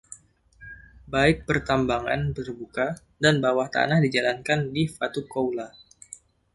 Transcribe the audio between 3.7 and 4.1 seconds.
tanah